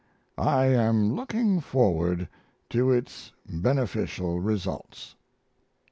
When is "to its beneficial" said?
2.71-4.39